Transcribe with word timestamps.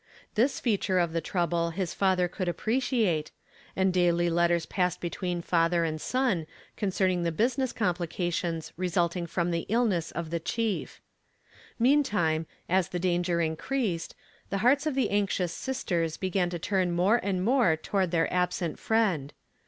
This 0.33 0.59
feature 0.59 0.97
of 0.97 1.13
the 1.13 1.21
trouble 1.21 1.69
his 1.69 1.93
father 1.93 2.27
could 2.27 2.47
appreciate, 2.47 3.29
and 3.75 3.93
daily 3.93 4.31
letters 4.31 4.65
passed 4.65 4.99
between 4.99 5.43
father 5.43 5.83
and 5.83 6.01
son 6.01 6.47
concerning 6.75 7.21
the 7.21 7.31
business 7.31 7.71
complica 7.71 8.33
tions 8.33 8.73
resulting 8.77 9.27
from 9.27 9.51
the 9.51 9.67
illness 9.69 10.09
of 10.09 10.31
the 10.31 10.39
chief. 10.39 11.01
Mean 11.77 12.01
time, 12.01 12.47
as 12.67 12.87
the 12.89 12.97
danger 12.97 13.41
increased, 13.41 14.15
the 14.49 14.57
hearts 14.65 14.87
of 14.87 14.95
the 14.95 15.11
anxious 15.11 15.53
sisters 15.53 16.17
began 16.17 16.49
to 16.49 16.57
turn 16.57 16.91
more 16.93 17.19
and 17.21 17.45
more 17.45 17.75
to 17.77 17.91
ward 17.93 18.09
their 18.09 18.33
absent 18.33 18.79
friend. 18.79 19.33